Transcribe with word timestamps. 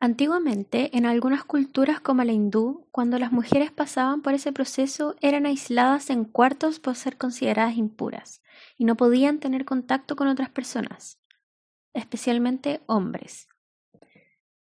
Antiguamente, 0.00 0.96
en 0.96 1.06
algunas 1.06 1.44
culturas 1.44 2.00
como 2.00 2.22
la 2.22 2.32
hindú, 2.32 2.86
cuando 2.92 3.18
las 3.18 3.32
mujeres 3.32 3.72
pasaban 3.72 4.22
por 4.22 4.32
ese 4.32 4.52
proceso 4.52 5.16
eran 5.20 5.44
aisladas 5.44 6.10
en 6.10 6.24
cuartos 6.24 6.78
por 6.78 6.94
ser 6.94 7.18
consideradas 7.18 7.76
impuras 7.76 8.40
y 8.76 8.84
no 8.84 8.96
podían 8.96 9.40
tener 9.40 9.64
contacto 9.64 10.14
con 10.14 10.28
otras 10.28 10.50
personas, 10.50 11.18
especialmente 11.94 12.80
hombres. 12.86 13.48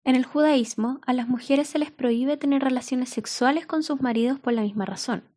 En 0.05 0.15
el 0.15 0.23
judaísmo, 0.23 1.01
a 1.05 1.11
las 1.11 1.27
mujeres 1.27 1.67
se 1.67 1.79
les 1.79 1.91
prohíbe 1.91 2.37
tener 2.37 2.61
relaciones 2.61 3.09
sexuales 3.09 3.65
con 3.65 3.83
sus 3.83 3.99
maridos 4.01 4.39
por 4.39 4.53
la 4.53 4.61
misma 4.61 4.85
razón. 4.85 5.27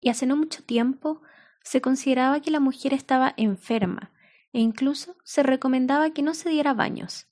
Y 0.00 0.10
hace 0.10 0.26
no 0.26 0.36
mucho 0.36 0.62
tiempo 0.62 1.20
se 1.64 1.80
consideraba 1.80 2.40
que 2.40 2.50
la 2.52 2.60
mujer 2.60 2.94
estaba 2.94 3.34
enferma 3.36 4.12
e 4.52 4.60
incluso 4.60 5.16
se 5.24 5.42
recomendaba 5.42 6.10
que 6.10 6.22
no 6.22 6.34
se 6.34 6.48
diera 6.50 6.74
baños. 6.74 7.29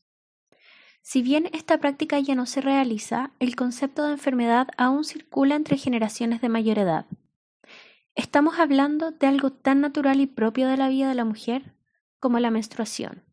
Si 1.10 1.22
bien 1.22 1.48
esta 1.54 1.78
práctica 1.78 2.18
ya 2.18 2.34
no 2.34 2.44
se 2.44 2.60
realiza, 2.60 3.30
el 3.38 3.56
concepto 3.56 4.02
de 4.04 4.12
enfermedad 4.12 4.68
aún 4.76 5.04
circula 5.04 5.54
entre 5.54 5.78
generaciones 5.78 6.42
de 6.42 6.50
mayor 6.50 6.78
edad. 6.78 7.06
Estamos 8.14 8.58
hablando 8.58 9.12
de 9.12 9.26
algo 9.26 9.50
tan 9.50 9.80
natural 9.80 10.20
y 10.20 10.26
propio 10.26 10.68
de 10.68 10.76
la 10.76 10.90
vida 10.90 11.08
de 11.08 11.14
la 11.14 11.24
mujer 11.24 11.72
como 12.20 12.40
la 12.40 12.50
menstruación. 12.50 13.24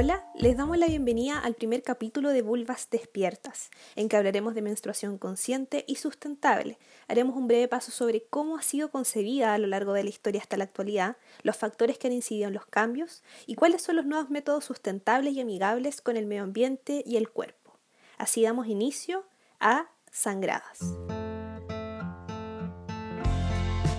Hola, 0.00 0.22
les 0.36 0.56
damos 0.56 0.78
la 0.78 0.86
bienvenida 0.86 1.40
al 1.40 1.54
primer 1.54 1.82
capítulo 1.82 2.28
de 2.28 2.42
Vulvas 2.42 2.88
Despiertas, 2.88 3.68
en 3.96 4.08
que 4.08 4.16
hablaremos 4.16 4.54
de 4.54 4.62
menstruación 4.62 5.18
consciente 5.18 5.84
y 5.88 5.96
sustentable. 5.96 6.78
Haremos 7.08 7.34
un 7.34 7.48
breve 7.48 7.66
paso 7.66 7.90
sobre 7.90 8.22
cómo 8.22 8.56
ha 8.56 8.62
sido 8.62 8.92
concebida 8.92 9.54
a 9.54 9.58
lo 9.58 9.66
largo 9.66 9.94
de 9.94 10.04
la 10.04 10.10
historia 10.10 10.40
hasta 10.40 10.56
la 10.56 10.62
actualidad, 10.62 11.16
los 11.42 11.56
factores 11.56 11.98
que 11.98 12.06
han 12.06 12.12
incidido 12.12 12.46
en 12.46 12.54
los 12.54 12.64
cambios 12.64 13.24
y 13.48 13.56
cuáles 13.56 13.82
son 13.82 13.96
los 13.96 14.06
nuevos 14.06 14.30
métodos 14.30 14.64
sustentables 14.66 15.34
y 15.34 15.40
amigables 15.40 16.00
con 16.00 16.16
el 16.16 16.26
medio 16.26 16.44
ambiente 16.44 17.02
y 17.04 17.16
el 17.16 17.28
cuerpo. 17.28 17.76
Así 18.18 18.42
damos 18.42 18.68
inicio 18.68 19.24
a 19.58 19.90
Sangradas. 20.12 20.78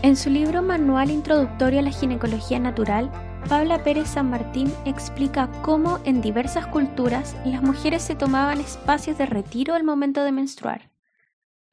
En 0.01 0.15
su 0.15 0.29
libro 0.29 0.61
Manual 0.61 1.11
Introductorio 1.11 1.79
a 1.79 1.83
la 1.83 1.91
Ginecología 1.91 2.57
Natural, 2.57 3.11
Paula 3.47 3.83
Pérez 3.83 4.09
San 4.09 4.29
Martín 4.29 4.71
explica 4.85 5.49
cómo 5.63 5.99
en 6.03 6.21
diversas 6.21 6.67
culturas 6.67 7.35
las 7.45 7.63
mujeres 7.63 8.03
se 8.03 8.15
tomaban 8.15 8.59
espacios 8.59 9.17
de 9.17 9.25
retiro 9.25 9.73
al 9.73 9.83
momento 9.83 10.23
de 10.23 10.31
menstruar. 10.31 10.91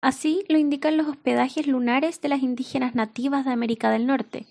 Así 0.00 0.44
lo 0.48 0.56
indican 0.56 0.96
los 0.96 1.08
hospedajes 1.08 1.66
lunares 1.66 2.20
de 2.20 2.28
las 2.28 2.42
indígenas 2.42 2.94
nativas 2.94 3.44
de 3.44 3.52
América 3.52 3.90
del 3.90 4.06
Norte, 4.06 4.46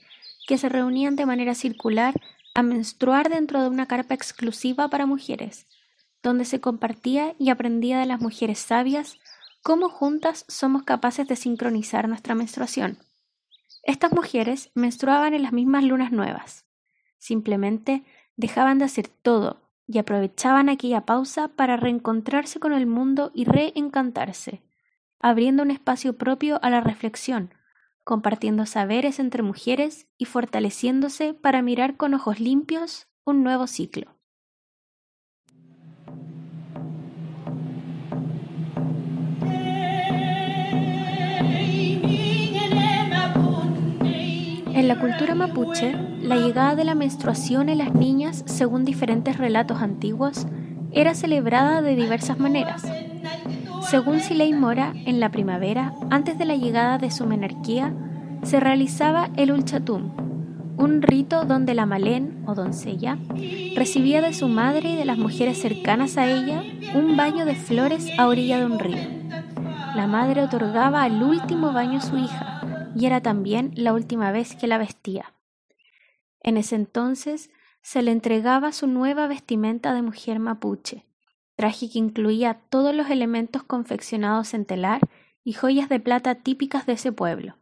que 0.47 0.57
se 0.57 0.69
reunían 0.69 1.15
de 1.15 1.25
manera 1.25 1.55
circular 1.55 2.13
a 2.53 2.61
menstruar 2.61 3.29
dentro 3.29 3.61
de 3.61 3.69
una 3.69 3.87
carpa 3.87 4.13
exclusiva 4.13 4.87
para 4.89 5.05
mujeres, 5.05 5.67
donde 6.21 6.45
se 6.45 6.61
compartía 6.61 7.35
y 7.39 7.49
aprendía 7.49 7.99
de 7.99 8.05
las 8.05 8.21
mujeres 8.21 8.59
sabias 8.59 9.17
cómo 9.63 9.89
juntas 9.89 10.45
somos 10.47 10.83
capaces 10.83 11.27
de 11.27 11.35
sincronizar 11.35 12.07
nuestra 12.07 12.35
menstruación. 12.35 12.99
Estas 13.83 14.11
mujeres 14.11 14.71
menstruaban 14.75 15.33
en 15.33 15.43
las 15.43 15.53
mismas 15.53 15.83
lunas 15.83 16.11
nuevas. 16.11 16.64
Simplemente 17.25 18.03
dejaban 18.37 18.77
de 18.77 18.85
hacer 18.85 19.07
todo 19.07 19.63
y 19.87 19.97
aprovechaban 19.97 20.69
aquella 20.69 21.07
pausa 21.07 21.47
para 21.47 21.75
reencontrarse 21.75 22.59
con 22.59 22.71
el 22.71 22.85
mundo 22.85 23.31
y 23.33 23.45
reencantarse, 23.45 24.61
abriendo 25.19 25.63
un 25.63 25.71
espacio 25.71 26.19
propio 26.19 26.59
a 26.61 26.69
la 26.69 26.81
reflexión, 26.81 27.51
compartiendo 28.03 28.67
saberes 28.67 29.17
entre 29.17 29.41
mujeres 29.41 30.05
y 30.19 30.25
fortaleciéndose 30.25 31.33
para 31.33 31.63
mirar 31.63 31.97
con 31.97 32.13
ojos 32.13 32.39
limpios 32.39 33.07
un 33.23 33.41
nuevo 33.41 33.65
ciclo. 33.65 34.14
En 44.85 44.89
la 44.89 44.99
cultura 44.99 45.33
mapuche, 45.33 45.95
la 46.21 46.35
llegada 46.35 46.75
de 46.75 46.83
la 46.83 46.93
menstruación 46.93 47.69
en 47.69 47.79
las 47.79 47.95
niñas, 47.95 48.43
según 48.45 48.85
diferentes 48.85 49.35
relatos 49.39 49.81
antiguos, 49.81 50.45
era 50.91 51.15
celebrada 51.15 51.81
de 51.81 51.95
diversas 51.95 52.37
maneras. 52.37 52.83
Según 53.89 54.19
Silei 54.19 54.53
Mora, 54.53 54.93
en 55.07 55.19
la 55.19 55.31
primavera, 55.31 55.95
antes 56.11 56.37
de 56.37 56.45
la 56.45 56.55
llegada 56.55 56.99
de 56.99 57.09
su 57.09 57.25
menarquía, 57.25 57.95
se 58.43 58.59
realizaba 58.59 59.31
el 59.37 59.51
ulchatum, 59.51 60.11
un 60.77 61.01
rito 61.01 61.45
donde 61.45 61.73
la 61.73 61.87
malén 61.87 62.43
o 62.45 62.53
doncella 62.53 63.17
recibía 63.75 64.21
de 64.21 64.35
su 64.35 64.49
madre 64.49 64.91
y 64.91 64.95
de 64.97 65.05
las 65.05 65.17
mujeres 65.17 65.59
cercanas 65.59 66.15
a 66.15 66.27
ella 66.27 66.61
un 66.93 67.17
baño 67.17 67.45
de 67.45 67.55
flores 67.55 68.07
a 68.19 68.27
orilla 68.27 68.59
de 68.59 68.65
un 68.67 68.77
río. 68.77 69.01
La 69.95 70.05
madre 70.05 70.43
otorgaba 70.43 71.01
al 71.01 71.23
último 71.23 71.73
baño 71.73 71.97
a 71.97 72.01
su 72.01 72.17
hija, 72.17 72.54
y 72.95 73.05
era 73.05 73.21
también 73.21 73.71
la 73.75 73.93
última 73.93 74.31
vez 74.31 74.55
que 74.55 74.67
la 74.67 74.77
vestía. 74.77 75.33
En 76.41 76.57
ese 76.57 76.75
entonces 76.75 77.49
se 77.81 78.01
le 78.01 78.11
entregaba 78.11 78.71
su 78.71 78.87
nueva 78.87 79.27
vestimenta 79.27 79.93
de 79.93 80.01
mujer 80.01 80.39
mapuche, 80.39 81.05
traje 81.55 81.89
que 81.89 81.99
incluía 81.99 82.61
todos 82.69 82.95
los 82.95 83.09
elementos 83.09 83.63
confeccionados 83.63 84.53
en 84.53 84.65
telar 84.65 85.01
y 85.43 85.53
joyas 85.53 85.89
de 85.89 85.99
plata 85.99 86.35
típicas 86.35 86.85
de 86.85 86.93
ese 86.93 87.11
pueblo. 87.11 87.57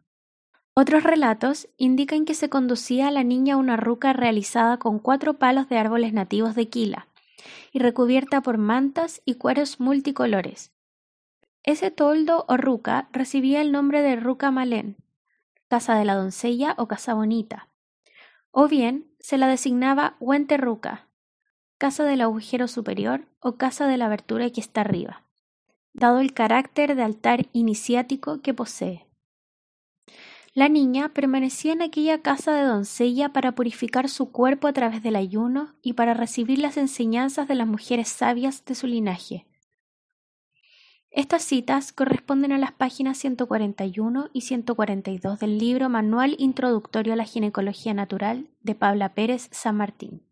Otros 0.74 1.04
relatos 1.04 1.68
indican 1.76 2.24
que 2.24 2.34
se 2.34 2.48
conducía 2.48 3.08
a 3.08 3.10
la 3.12 3.22
niña 3.22 3.54
a 3.54 3.58
una 3.58 3.76
ruca 3.76 4.12
realizada 4.12 4.78
con 4.78 4.98
cuatro 4.98 5.34
palos 5.34 5.68
de 5.68 5.78
árboles 5.78 6.12
nativos 6.12 6.54
de 6.54 6.68
Quila 6.68 7.06
y 7.72 7.78
recubierta 7.78 8.40
por 8.40 8.58
mantas 8.58 9.22
y 9.24 9.34
cueros 9.34 9.78
multicolores. 9.78 10.72
Ese 11.62 11.90
toldo 11.90 12.44
o 12.48 12.56
ruca 12.56 13.08
recibía 13.12 13.60
el 13.60 13.72
nombre 13.72 14.02
de 14.02 14.16
ruca 14.16 14.50
malén, 14.50 14.96
casa 15.68 15.94
de 15.94 16.04
la 16.04 16.14
doncella 16.14 16.74
o 16.78 16.88
casa 16.88 17.14
bonita, 17.14 17.68
o 18.50 18.68
bien 18.68 19.10
se 19.18 19.38
la 19.38 19.48
designaba 19.48 20.16
Huenterruca, 20.20 21.08
casa 21.78 22.04
del 22.04 22.20
agujero 22.20 22.68
superior 22.68 23.26
o 23.40 23.56
casa 23.56 23.86
de 23.86 23.96
la 23.96 24.06
abertura 24.06 24.50
que 24.50 24.60
está 24.60 24.82
arriba, 24.82 25.24
dado 25.92 26.20
el 26.20 26.32
carácter 26.32 26.94
de 26.94 27.02
altar 27.02 27.46
iniciático 27.52 28.40
que 28.40 28.54
posee. 28.54 29.06
La 30.54 30.68
niña 30.68 31.08
permanecía 31.08 31.72
en 31.72 31.82
aquella 31.82 32.22
casa 32.22 32.52
de 32.52 32.62
doncella 32.62 33.32
para 33.32 33.56
purificar 33.56 34.08
su 34.08 34.30
cuerpo 34.30 34.68
a 34.68 34.72
través 34.72 35.02
del 35.02 35.16
ayuno 35.16 35.74
y 35.82 35.94
para 35.94 36.14
recibir 36.14 36.60
las 36.60 36.76
enseñanzas 36.76 37.48
de 37.48 37.56
las 37.56 37.66
mujeres 37.66 38.08
sabias 38.08 38.64
de 38.64 38.76
su 38.76 38.86
linaje, 38.86 39.48
estas 41.14 41.44
citas 41.44 41.92
corresponden 41.92 42.50
a 42.50 42.58
las 42.58 42.72
páginas 42.72 43.18
141 43.18 44.30
y 44.32 44.40
142 44.40 45.38
del 45.38 45.58
libro 45.58 45.88
Manual 45.88 46.34
Introductorio 46.38 47.12
a 47.12 47.16
la 47.16 47.24
Ginecología 47.24 47.94
Natural 47.94 48.48
de 48.62 48.74
Paula 48.74 49.14
Pérez 49.14 49.48
San 49.52 49.76
Martín. 49.76 50.22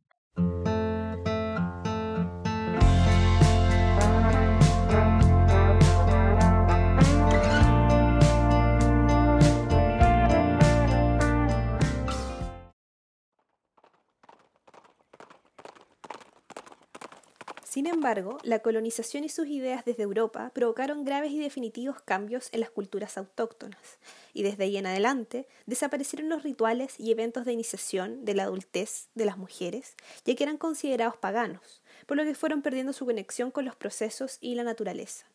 Sin 17.83 17.93
embargo, 17.93 18.39
la 18.45 18.61
colonización 18.61 19.25
y 19.25 19.29
sus 19.29 19.49
ideas 19.49 19.85
desde 19.85 20.05
Europa 20.05 20.53
provocaron 20.55 21.05
graves 21.05 21.33
y 21.33 21.41
definitivos 21.41 22.01
cambios 22.01 22.49
en 22.53 22.61
las 22.61 22.71
culturas 22.71 23.19
autóctonas, 23.19 23.99
y 24.33 24.45
desde 24.45 24.63
ahí 24.63 24.77
en 24.77 24.87
adelante 24.87 25.49
desaparecieron 25.67 26.29
los 26.29 26.45
rituales 26.45 26.95
y 27.01 27.11
eventos 27.11 27.45
de 27.45 27.55
iniciación 27.55 28.25
de 28.25 28.35
la 28.35 28.45
adultez 28.45 29.09
de 29.17 29.25
las 29.25 29.37
mujeres, 29.37 29.97
ya 30.25 30.37
que 30.37 30.45
eran 30.45 30.59
considerados 30.59 31.17
paganos, 31.17 31.83
por 32.07 32.17
lo 32.17 32.23
que 32.23 32.37
fueron 32.37 32.63
perdiendo 32.63 32.93
su 32.93 33.05
conexión 33.05 33.51
con 33.51 33.65
los 33.65 33.75
procesos 33.75 34.39
y 34.41 34.55
la 34.55 34.63
naturaleza. 34.63 35.27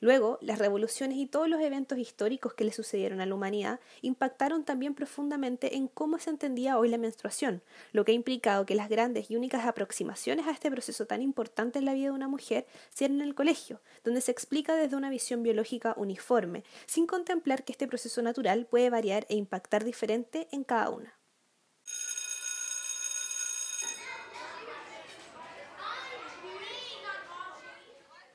Luego, 0.00 0.38
las 0.42 0.58
revoluciones 0.58 1.16
y 1.16 1.26
todos 1.26 1.48
los 1.48 1.60
eventos 1.60 1.98
históricos 1.98 2.54
que 2.54 2.64
le 2.64 2.72
sucedieron 2.72 3.20
a 3.20 3.26
la 3.26 3.34
humanidad 3.34 3.80
impactaron 4.02 4.64
también 4.64 4.94
profundamente 4.94 5.76
en 5.76 5.88
cómo 5.88 6.18
se 6.18 6.30
entendía 6.30 6.78
hoy 6.78 6.88
la 6.88 6.98
menstruación, 6.98 7.62
lo 7.92 8.04
que 8.04 8.12
ha 8.12 8.14
implicado 8.14 8.66
que 8.66 8.74
las 8.74 8.88
grandes 8.88 9.30
y 9.30 9.36
únicas 9.36 9.64
aproximaciones 9.64 10.46
a 10.46 10.50
este 10.50 10.70
proceso 10.70 11.06
tan 11.06 11.22
importante 11.22 11.78
en 11.78 11.86
la 11.86 11.94
vida 11.94 12.06
de 12.06 12.14
una 12.14 12.28
mujer 12.28 12.66
sean 12.90 13.12
en 13.14 13.22
el 13.22 13.34
colegio, 13.34 13.80
donde 14.04 14.20
se 14.20 14.32
explica 14.32 14.76
desde 14.76 14.96
una 14.96 15.10
visión 15.10 15.42
biológica 15.42 15.94
uniforme, 15.96 16.64
sin 16.86 17.06
contemplar 17.06 17.64
que 17.64 17.72
este 17.72 17.88
proceso 17.88 18.20
natural 18.20 18.66
puede 18.66 18.90
variar 18.90 19.26
e 19.28 19.36
impactar 19.36 19.84
diferente 19.84 20.48
en 20.52 20.64
cada 20.64 20.90
una. 20.90 21.15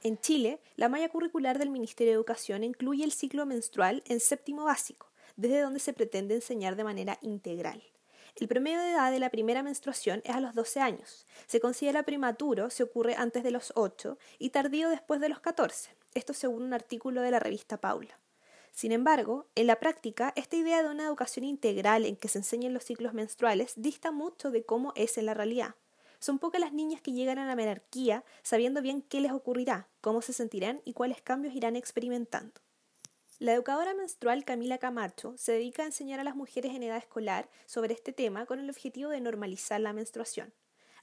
En 0.04 0.18
Chile, 0.20 0.60
la 0.78 0.90
malla 0.90 1.10
curricular 1.10 1.60
del 1.60 1.70
Ministerio 1.70 2.14
de 2.14 2.16
Educación 2.16 2.64
incluye 2.64 3.04
el 3.04 3.12
ciclo 3.12 3.46
menstrual 3.46 4.02
en 4.08 4.20
séptimo 4.20 4.64
básico, 4.64 5.12
desde 5.36 5.62
donde 5.62 5.80
se 5.80 5.94
pretende 5.94 6.34
enseñar 6.34 6.76
de 6.76 6.84
manera 6.84 7.20
integral. 7.22 7.84
El 8.36 8.48
promedio 8.48 8.80
de 8.80 8.94
edad 8.94 9.12
de 9.12 9.20
la 9.20 9.30
primera 9.30 9.62
menstruación 9.62 10.22
es 10.24 10.32
a 10.34 10.40
los 10.40 10.56
12 10.56 10.80
años. 10.80 11.28
Se 11.46 11.60
considera 11.60 12.02
prematuro 12.02 12.72
si 12.72 12.82
ocurre 12.82 13.14
antes 13.16 13.44
de 13.44 13.52
los 13.52 13.74
8 13.76 14.18
y 14.40 14.50
tardío 14.50 14.90
después 14.90 15.22
de 15.22 15.30
los 15.30 15.40
14. 15.40 15.92
Esto 16.16 16.34
según 16.34 16.64
un 16.64 16.74
artículo 16.74 17.22
de 17.22 17.30
la 17.30 17.40
revista 17.40 17.78
Paula. 17.78 18.20
Sin 18.72 18.92
embargo, 18.94 19.46
en 19.54 19.68
la 19.68 19.80
práctica, 19.80 20.34
esta 20.36 20.56
idea 20.56 20.82
de 20.82 20.90
una 20.90 21.06
educación 21.06 21.46
integral 21.46 22.06
en 22.08 22.16
que 22.16 22.28
se 22.28 22.40
enseñen 22.40 22.74
los 22.74 22.86
ciclos 22.86 23.14
menstruales 23.14 23.74
dista 23.76 24.12
mucho 24.12 24.50
de 24.50 24.64
cómo 24.64 24.94
es 24.96 25.20
en 25.20 25.28
la 25.28 25.36
realidad. 25.36 25.76
Son 26.22 26.38
pocas 26.38 26.62
las 26.62 26.72
niñas 26.72 27.02
que 27.02 27.14
llegan 27.14 27.40
a 27.40 27.48
la 27.48 27.56
menarquía 27.56 28.24
sabiendo 28.44 28.84
bien 28.84 29.02
qué 29.02 29.22
les 29.22 29.32
ocurrirá, 29.32 29.90
cómo 30.02 30.22
se 30.22 30.34
sentirán 30.34 30.80
y 30.86 30.94
cuáles 30.94 31.20
cambios 31.24 31.56
irán 31.56 31.76
experimentando. 31.76 32.62
La 33.40 33.54
educadora 33.54 33.96
menstrual 33.96 34.46
Camila 34.46 34.78
Camacho 34.78 35.34
se 35.36 35.54
dedica 35.54 35.82
a 35.82 35.88
enseñar 35.88 36.20
a 36.20 36.24
las 36.24 36.36
mujeres 36.36 36.76
en 36.76 36.84
edad 36.84 36.98
escolar 36.98 37.50
sobre 37.66 37.96
este 37.96 38.14
tema 38.14 38.46
con 38.46 38.60
el 38.60 38.70
objetivo 38.70 39.10
de 39.10 39.20
normalizar 39.20 39.82
la 39.82 39.94
menstruación. 39.94 40.54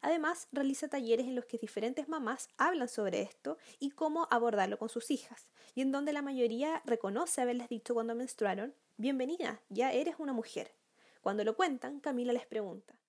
Además, 0.03 0.47
realiza 0.53 0.87
talleres 0.87 1.27
en 1.27 1.35
los 1.35 1.47
que 1.47 1.59
diferentes 1.59 2.09
mamás 2.09 2.49
hablan 2.57 2.89
sobre 2.89 3.21
esto 3.23 3.59
y 3.81 3.91
cómo 3.91 4.29
abordarlo 4.31 4.79
con 4.79 4.89
sus 4.89 5.11
hijas, 5.11 5.49
y 5.75 5.81
en 5.81 5.91
donde 5.91 6.13
la 6.13 6.23
mayoría 6.23 6.81
reconoce 6.85 7.41
haberles 7.41 7.69
dicho 7.69 7.93
cuando 7.93 8.15
menstruaron, 8.15 8.73
bienvenida, 8.99 9.61
ya 9.69 9.91
eres 9.93 10.15
una 10.19 10.33
mujer. 10.33 10.77
Cuando 11.23 11.43
lo 11.43 11.57
cuentan, 11.57 11.99
Camila 11.99 12.33
les 12.33 12.47
pregunta, 12.47 13.01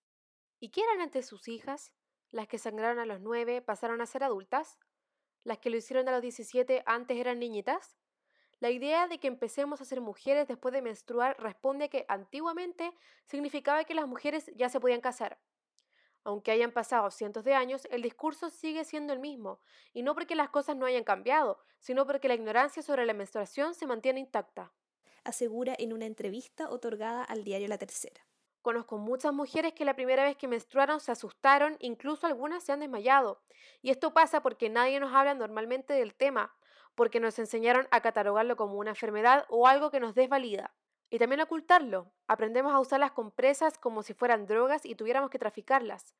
¿y 0.60 0.70
qué 0.70 0.82
eran 0.82 1.02
antes 1.02 1.28
sus 1.28 1.48
hijas? 1.48 1.92
¿Las 2.32 2.48
que 2.48 2.60
sangraron 2.60 3.00
a 3.00 3.06
los 3.06 3.22
nueve 3.22 3.62
pasaron 3.62 4.02
a 4.02 4.06
ser 4.06 4.24
adultas? 4.24 4.78
¿Las 5.44 5.58
que 5.58 5.70
lo 5.70 5.78
hicieron 5.78 6.08
a 6.08 6.12
los 6.12 6.22
diecisiete 6.22 6.84
antes 6.86 7.18
eran 7.18 7.40
niñitas? 7.40 7.98
La 8.60 8.70
idea 8.70 9.08
de 9.08 9.20
que 9.20 9.28
empecemos 9.28 9.82
a 9.82 9.86
ser 9.86 10.00
mujeres 10.02 10.48
después 10.48 10.74
de 10.74 10.82
menstruar 10.82 11.38
responde 11.40 11.86
a 11.86 11.88
que 11.88 12.06
antiguamente 12.08 12.94
significaba 13.26 13.84
que 13.84 13.96
las 13.96 14.08
mujeres 14.08 14.52
ya 14.56 14.70
se 14.70 14.80
podían 14.80 15.02
casar. 15.02 15.40
Aunque 16.24 16.52
hayan 16.52 16.72
pasado 16.72 17.10
cientos 17.10 17.46
de 17.46 17.56
años, 17.56 17.88
el 17.90 18.02
discurso 18.02 18.50
sigue 18.50 18.84
siendo 18.84 19.14
el 19.14 19.20
mismo, 19.20 19.62
y 19.94 20.04
no 20.04 20.14
porque 20.14 20.36
las 20.36 20.50
cosas 20.50 20.76
no 20.76 20.86
hayan 20.86 21.06
cambiado, 21.06 21.58
sino 21.80 22.06
porque 22.06 22.28
la 22.28 22.36
ignorancia 22.36 22.84
sobre 22.84 23.06
la 23.06 23.14
menstruación 23.14 23.74
se 23.74 23.88
mantiene 23.88 24.20
intacta. 24.20 24.74
Asegura 25.24 25.74
en 25.80 25.94
una 25.94 26.06
entrevista 26.06 26.70
otorgada 26.70 27.24
al 27.24 27.44
diario 27.44 27.70
La 27.70 27.78
Tercera. 27.78 28.29
Conozco 28.62 28.98
muchas 28.98 29.34
mujeres 29.34 29.74
que 29.74 29.86
la 29.86 29.96
primera 29.96 30.24
vez 30.24 30.36
que 30.36 30.48
menstruaron 30.48 31.00
se 31.00 31.12
asustaron, 31.12 31.78
incluso 31.80 32.28
algunas 32.28 32.64
se 32.64 32.74
han 32.74 32.82
desmayado. 32.82 33.42
Y 33.82 33.90
esto 33.90 34.14
pasa 34.14 34.42
porque 34.42 34.70
nadie 34.70 35.00
nos 35.00 35.14
habla 35.14 35.34
normalmente 35.34 35.94
del 35.94 36.14
tema, 36.14 36.54
porque 36.96 37.22
nos 37.22 37.40
enseñaron 37.40 37.88
a 37.92 38.02
catalogarlo 38.02 38.58
como 38.58 38.76
una 38.76 38.92
enfermedad 38.92 39.46
o 39.50 39.68
algo 39.68 39.92
que 39.92 40.02
nos 40.02 40.14
desvalida. 40.14 40.74
Y 41.10 41.20
también 41.20 41.42
ocultarlo. 41.42 42.12
Aprendemos 42.28 42.74
a 42.74 42.80
usar 42.80 43.00
las 43.00 43.12
compresas 43.12 43.78
como 43.78 44.04
si 44.04 44.14
fueran 44.14 44.46
drogas 44.46 44.86
y 44.86 44.96
tuviéramos 44.96 45.30
que 45.30 45.40
traficarlas. 45.40 46.14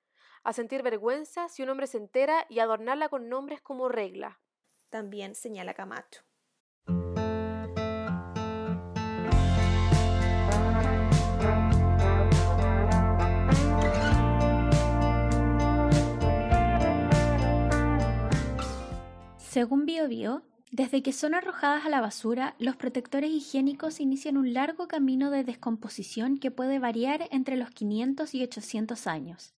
A 0.44 0.54
sentir 0.54 0.82
vergüenza 0.82 1.50
si 1.50 1.64
un 1.64 1.70
hombre 1.70 1.88
se 1.88 1.98
entera 1.98 2.46
y 2.50 2.60
adornarla 2.60 3.10
con 3.10 3.28
nombres 3.28 3.62
como 3.62 3.90
regla. 3.90 4.40
También 4.90 5.36
señala 5.36 5.74
Camacho. 5.74 6.29
Según 19.60 19.86
BioBio, 19.86 20.44
desde 20.72 21.04
que 21.04 21.12
son 21.12 21.36
arrojadas 21.36 21.86
a 21.86 21.90
la 21.90 22.00
basura, 22.00 22.56
los 22.60 22.78
protectores 22.78 23.30
higiénicos 23.30 24.00
inician 24.00 24.38
un 24.38 24.54
largo 24.54 24.88
camino 24.88 25.32
de 25.32 25.44
descomposición 25.44 26.38
que 26.38 26.50
puede 26.50 26.80
variar 26.80 27.28
entre 27.30 27.58
los 27.58 27.70
500 27.70 28.34
y 28.36 28.44
800 28.44 29.06
años. 29.06 29.54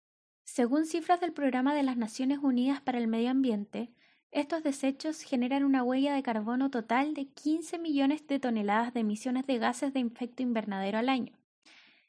Según 0.46 0.86
cifras 0.86 1.20
del 1.20 1.34
Programa 1.34 1.74
de 1.74 1.82
las 1.82 1.98
Naciones 1.98 2.38
Unidas 2.42 2.80
para 2.80 2.96
el 2.96 3.08
Medio 3.08 3.28
Ambiente, 3.28 3.92
estos 4.30 4.62
desechos 4.62 5.20
generan 5.20 5.64
una 5.64 5.82
huella 5.82 6.14
de 6.14 6.22
carbono 6.22 6.70
total 6.70 7.12
de 7.12 7.26
15 7.26 7.78
millones 7.78 8.26
de 8.26 8.40
toneladas 8.40 8.94
de 8.94 9.00
emisiones 9.00 9.46
de 9.46 9.58
gases 9.58 9.92
de 9.92 10.00
efecto 10.00 10.42
invernadero 10.42 10.96
al 10.96 11.10
año, 11.10 11.38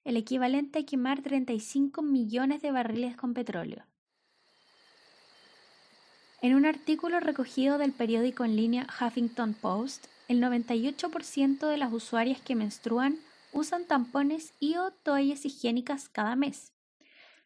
el 0.05 0.15
equivalente 0.15 0.79
a 0.79 0.85
quemar 0.85 1.21
35 1.21 2.01
millones 2.03 2.61
de 2.61 2.71
barriles 2.71 3.17
con 3.17 3.33
petróleo. 3.33 3.83
En 6.41 6.55
un 6.55 6.65
artículo 6.65 7.19
recogido 7.19 7.77
del 7.77 7.91
periódico 7.91 8.43
en 8.43 8.55
línea 8.55 8.87
Huffington 8.99 9.53
Post, 9.53 10.07
el 10.27 10.41
98% 10.41 11.67
de 11.67 11.77
las 11.77 11.93
usuarias 11.93 12.41
que 12.41 12.55
menstruan 12.55 13.19
usan 13.53 13.85
tampones 13.85 14.53
y 14.59 14.75
o 14.77 14.89
toallas 14.89 15.45
higiénicas 15.45 16.09
cada 16.09 16.35
mes, 16.35 16.73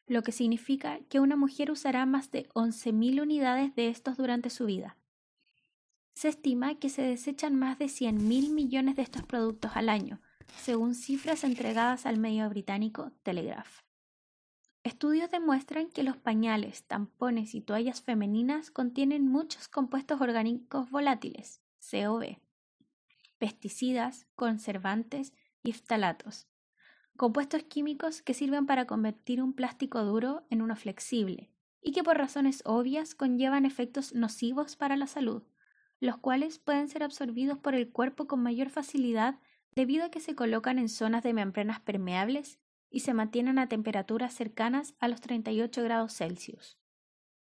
lo 0.08 0.24
que 0.24 0.32
significa 0.32 1.00
que 1.10 1.20
una 1.20 1.36
mujer 1.36 1.72
usará 1.72 2.06
más 2.06 2.32
de 2.32 2.48
11.000 2.54 3.22
unidades 3.22 3.76
de 3.76 3.90
estos 3.90 4.16
durante 4.16 4.50
su 4.50 4.66
vida. 4.66 4.96
Se 6.14 6.30
estima 6.30 6.76
que 6.76 6.88
se 6.88 7.02
desechan 7.02 7.54
más 7.56 7.78
de 7.78 7.88
100.000 7.88 8.50
millones 8.50 8.96
de 8.96 9.02
estos 9.02 9.24
productos 9.24 9.72
al 9.76 9.90
año, 9.90 10.22
según 10.62 10.96
cifras 10.96 11.44
entregadas 11.44 12.06
al 12.06 12.18
medio 12.18 12.48
británico 12.50 13.12
Telegraph. 13.24 13.85
Estudios 14.86 15.32
demuestran 15.32 15.90
que 15.90 16.04
los 16.04 16.16
pañales, 16.16 16.84
tampones 16.84 17.56
y 17.56 17.62
toallas 17.62 18.04
femeninas 18.04 18.70
contienen 18.70 19.28
muchos 19.28 19.68
compuestos 19.68 20.22
orgánicos 20.22 20.92
volátiles, 20.92 21.60
COV, 21.90 22.38
pesticidas, 23.40 24.28
conservantes 24.36 25.34
y 25.64 25.74
ftalatos, 25.74 26.48
compuestos 27.18 27.64
químicos 27.64 28.22
que 28.22 28.36
sirven 28.36 28.68
para 28.68 28.86
convertir 28.86 29.42
un 29.42 29.54
plástico 29.54 30.04
duro 30.04 30.46
en 30.52 30.62
uno 30.62 30.76
flexible 30.76 31.50
y 31.82 31.92
que 31.92 32.04
por 32.04 32.20
razones 32.20 32.62
obvias 32.64 33.16
conllevan 33.16 33.66
efectos 33.66 34.14
nocivos 34.14 34.76
para 34.76 34.98
la 34.98 35.08
salud, 35.08 35.42
los 36.00 36.18
cuales 36.18 36.60
pueden 36.60 36.90
ser 36.90 37.02
absorbidos 37.02 37.58
por 37.58 37.74
el 37.74 37.90
cuerpo 37.90 38.28
con 38.28 38.44
mayor 38.44 38.70
facilidad 38.70 39.40
debido 39.72 40.06
a 40.06 40.12
que 40.12 40.20
se 40.20 40.36
colocan 40.36 40.78
en 40.78 40.90
zonas 40.90 41.24
de 41.24 41.34
membranas 41.34 41.80
permeables 41.80 42.60
y 42.90 43.02
se 43.02 43.14
mantienen 43.14 43.60
a 43.60 43.68
temperaturas 43.68 44.34
cercanas 44.34 44.96
a 45.00 45.08
los 45.08 45.22
38 45.22 45.84
grados 45.84 46.14
Celsius. 46.16 46.78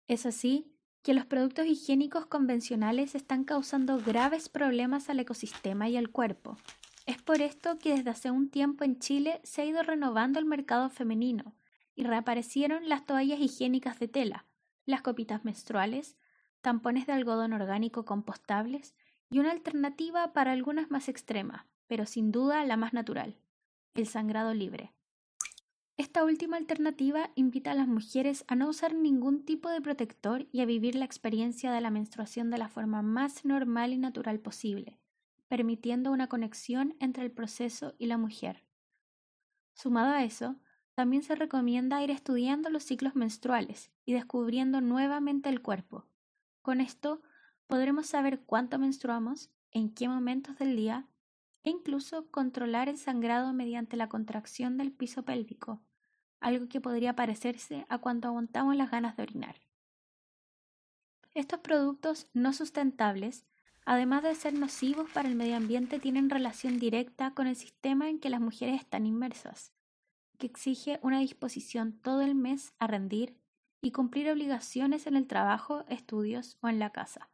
Es 0.06 0.26
así 0.26 0.72
que 1.02 1.14
los 1.14 1.26
productos 1.26 1.66
higiénicos 1.66 2.26
convencionales 2.26 3.14
están 3.14 3.44
causando 3.44 3.98
graves 3.98 4.48
problemas 4.48 5.08
al 5.08 5.20
ecosistema 5.20 5.88
y 5.88 5.96
al 5.96 6.10
cuerpo. 6.10 6.56
Es 7.06 7.22
por 7.22 7.40
esto 7.40 7.78
que 7.78 7.94
desde 7.94 8.10
hace 8.10 8.30
un 8.30 8.50
tiempo 8.50 8.84
en 8.84 8.98
Chile 8.98 9.40
se 9.42 9.62
ha 9.62 9.64
ido 9.64 9.82
renovando 9.82 10.38
el 10.38 10.44
mercado 10.44 10.90
femenino 10.90 11.54
y 11.94 12.04
reaparecieron 12.04 12.88
las 12.88 13.06
toallas 13.06 13.40
higiénicas 13.40 13.98
de 13.98 14.08
tela, 14.08 14.46
las 14.84 15.02
copitas 15.02 15.44
menstruales, 15.44 16.16
tampones 16.60 17.06
de 17.06 17.12
algodón 17.14 17.52
orgánico 17.52 18.04
compostables 18.04 18.94
y 19.30 19.38
una 19.38 19.52
alternativa 19.52 20.32
para 20.32 20.52
algunas 20.52 20.90
más 20.90 21.08
extrema, 21.08 21.66
pero 21.86 22.06
sin 22.06 22.30
duda 22.30 22.64
la 22.64 22.76
más 22.76 22.92
natural, 22.92 23.38
el 23.94 24.06
sangrado 24.06 24.54
libre. 24.54 24.92
Esta 25.98 26.22
última 26.22 26.56
alternativa 26.56 27.32
invita 27.34 27.72
a 27.72 27.74
las 27.74 27.88
mujeres 27.88 28.44
a 28.46 28.54
no 28.54 28.68
usar 28.68 28.94
ningún 28.94 29.44
tipo 29.44 29.68
de 29.68 29.80
protector 29.80 30.46
y 30.52 30.60
a 30.60 30.64
vivir 30.64 30.94
la 30.94 31.04
experiencia 31.04 31.72
de 31.72 31.80
la 31.80 31.90
menstruación 31.90 32.50
de 32.50 32.58
la 32.58 32.68
forma 32.68 33.02
más 33.02 33.44
normal 33.44 33.92
y 33.92 33.98
natural 33.98 34.38
posible, 34.38 35.00
permitiendo 35.48 36.12
una 36.12 36.28
conexión 36.28 36.94
entre 37.00 37.24
el 37.24 37.32
proceso 37.32 37.96
y 37.98 38.06
la 38.06 38.16
mujer. 38.16 38.62
Sumado 39.74 40.14
a 40.14 40.22
eso, 40.22 40.54
también 40.94 41.24
se 41.24 41.34
recomienda 41.34 42.00
ir 42.00 42.12
estudiando 42.12 42.70
los 42.70 42.84
ciclos 42.84 43.16
menstruales 43.16 43.90
y 44.04 44.12
descubriendo 44.12 44.80
nuevamente 44.80 45.48
el 45.48 45.62
cuerpo. 45.62 46.06
Con 46.62 46.80
esto 46.80 47.22
podremos 47.66 48.06
saber 48.06 48.44
cuánto 48.46 48.78
menstruamos, 48.78 49.50
en 49.72 49.92
qué 49.92 50.08
momentos 50.08 50.58
del 50.58 50.76
día 50.76 51.08
e 51.64 51.70
incluso 51.70 52.30
controlar 52.30 52.88
el 52.88 52.98
sangrado 52.98 53.52
mediante 53.52 53.96
la 53.96 54.08
contracción 54.08 54.76
del 54.76 54.92
piso 54.92 55.24
pélvico, 55.24 55.82
algo 56.40 56.68
que 56.68 56.80
podría 56.80 57.14
parecerse 57.14 57.86
a 57.88 57.98
cuando 57.98 58.28
aguantamos 58.28 58.76
las 58.76 58.90
ganas 58.90 59.16
de 59.16 59.22
orinar. 59.22 59.56
Estos 61.34 61.60
productos 61.60 62.26
no 62.32 62.52
sustentables, 62.52 63.46
además 63.84 64.22
de 64.22 64.34
ser 64.34 64.54
nocivos 64.54 65.08
para 65.10 65.28
el 65.28 65.34
medio 65.34 65.56
ambiente, 65.56 65.98
tienen 65.98 66.30
relación 66.30 66.78
directa 66.78 67.32
con 67.32 67.46
el 67.46 67.56
sistema 67.56 68.08
en 68.08 68.18
que 68.18 68.30
las 68.30 68.40
mujeres 68.40 68.80
están 68.80 69.06
inmersas, 69.06 69.72
que 70.38 70.46
exige 70.46 70.98
una 71.02 71.20
disposición 71.20 71.92
todo 71.92 72.22
el 72.22 72.34
mes 72.34 72.72
a 72.78 72.86
rendir 72.86 73.36
y 73.80 73.92
cumplir 73.92 74.30
obligaciones 74.30 75.06
en 75.06 75.16
el 75.16 75.26
trabajo, 75.26 75.84
estudios 75.88 76.58
o 76.60 76.68
en 76.68 76.78
la 76.78 76.90
casa. 76.90 77.30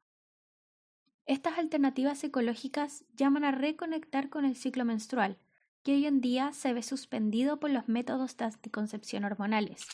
Estas 1.26 1.56
alternativas 1.58 2.23
ecológicas 2.23 3.04
llaman 3.14 3.44
a 3.44 3.50
reconectar 3.50 4.28
con 4.28 4.44
el 4.44 4.56
ciclo 4.56 4.84
menstrual, 4.84 5.38
que 5.84 5.92
hoy 5.92 6.06
en 6.06 6.20
día 6.20 6.52
se 6.52 6.72
ve 6.72 6.82
suspendido 6.82 7.60
por 7.60 7.70
los 7.70 7.88
métodos 7.88 8.36
de 8.36 8.46
anticoncepción 8.46 9.24
hormonales. 9.24 9.86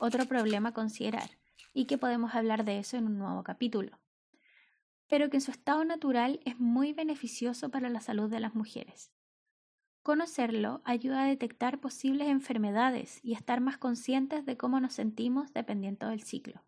Otro 0.00 0.26
problema 0.26 0.70
a 0.70 0.74
considerar, 0.74 1.30
y 1.72 1.86
que 1.86 1.96
podemos 1.96 2.34
hablar 2.34 2.64
de 2.64 2.78
eso 2.78 2.96
en 2.96 3.06
un 3.06 3.18
nuevo 3.18 3.44
capítulo. 3.44 3.98
pero 5.08 5.30
que 5.30 5.38
en 5.38 5.40
su 5.40 5.50
estado 5.50 5.84
natural 5.84 6.40
es 6.44 6.58
muy 6.60 6.92
beneficioso 6.92 7.70
para 7.70 7.88
la 7.88 8.00
salud 8.00 8.30
de 8.30 8.40
las 8.40 8.54
mujeres. 8.54 9.10
Conocerlo 10.02 10.82
ayuda 10.84 11.24
a 11.24 11.26
detectar 11.26 11.80
posibles 11.80 12.28
enfermedades 12.28 13.20
y 13.22 13.32
estar 13.32 13.60
más 13.60 13.78
conscientes 13.78 14.44
de 14.44 14.56
cómo 14.56 14.80
nos 14.80 14.94
sentimos 14.94 15.52
dependiendo 15.54 16.08
del 16.08 16.22
ciclo. 16.22 16.62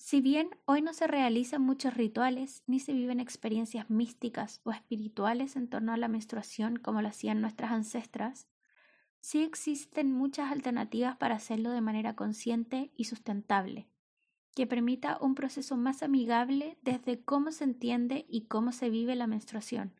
Si 0.00 0.20
bien 0.20 0.50
hoy 0.64 0.80
no 0.80 0.94
se 0.94 1.08
realizan 1.08 1.60
muchos 1.60 1.92
rituales 1.94 2.62
ni 2.68 2.78
se 2.78 2.92
viven 2.92 3.18
experiencias 3.18 3.90
místicas 3.90 4.60
o 4.62 4.70
espirituales 4.70 5.56
en 5.56 5.68
torno 5.68 5.92
a 5.92 5.96
la 5.96 6.06
menstruación 6.06 6.76
como 6.76 7.02
lo 7.02 7.08
hacían 7.08 7.40
nuestras 7.40 7.72
ancestras, 7.72 8.46
sí 9.20 9.42
existen 9.42 10.12
muchas 10.12 10.52
alternativas 10.52 11.16
para 11.16 11.34
hacerlo 11.34 11.72
de 11.72 11.80
manera 11.80 12.14
consciente 12.14 12.92
y 12.96 13.04
sustentable, 13.04 13.88
que 14.54 14.68
permita 14.68 15.18
un 15.20 15.34
proceso 15.34 15.76
más 15.76 16.04
amigable 16.04 16.78
desde 16.80 17.24
cómo 17.24 17.50
se 17.50 17.64
entiende 17.64 18.24
y 18.28 18.42
cómo 18.42 18.70
se 18.70 18.90
vive 18.90 19.16
la 19.16 19.26
menstruación, 19.26 19.92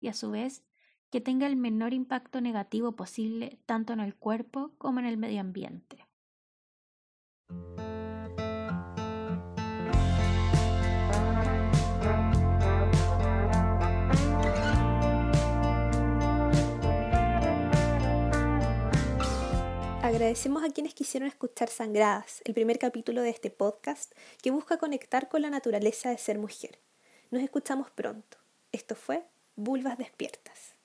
y 0.00 0.08
a 0.08 0.14
su 0.14 0.30
vez 0.30 0.64
que 1.10 1.20
tenga 1.20 1.46
el 1.46 1.56
menor 1.56 1.92
impacto 1.92 2.40
negativo 2.40 2.96
posible 2.96 3.60
tanto 3.66 3.92
en 3.92 4.00
el 4.00 4.14
cuerpo 4.14 4.72
como 4.78 5.00
en 5.00 5.06
el 5.06 5.18
medio 5.18 5.42
ambiente. 5.42 6.08
Agradecemos 20.22 20.62
a 20.62 20.70
quienes 20.70 20.94
quisieron 20.94 21.28
escuchar 21.28 21.68
Sangradas, 21.68 22.42
el 22.44 22.54
primer 22.54 22.78
capítulo 22.78 23.22
de 23.22 23.30
este 23.30 23.50
podcast 23.50 24.12
que 24.40 24.52
busca 24.52 24.76
conectar 24.76 25.28
con 25.28 25.42
la 25.42 25.50
naturaleza 25.50 26.10
de 26.10 26.16
ser 26.16 26.38
mujer. 26.38 26.78
Nos 27.32 27.42
escuchamos 27.42 27.90
pronto. 27.90 28.38
Esto 28.70 28.94
fue 28.94 29.24
Vulvas 29.56 29.98
Despiertas. 29.98 30.76